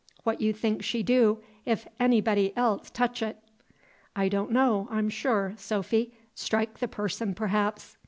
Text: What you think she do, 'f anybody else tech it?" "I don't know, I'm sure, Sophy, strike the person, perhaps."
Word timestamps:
What 0.23 0.41
you 0.41 0.51
think 0.51 0.81
she 0.83 1.03
do, 1.03 1.43
'f 1.67 1.85
anybody 1.99 2.57
else 2.57 2.89
tech 2.89 3.21
it?" 3.21 3.37
"I 4.15 4.29
don't 4.29 4.49
know, 4.49 4.87
I'm 4.89 5.09
sure, 5.09 5.53
Sophy, 5.57 6.11
strike 6.33 6.79
the 6.79 6.87
person, 6.87 7.35
perhaps." 7.35 7.97